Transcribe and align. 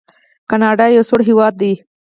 کاناډا 0.49 0.85
یو 0.95 1.03
سوړ 1.09 1.19
هیواد 1.29 1.53
دی. 1.61 1.73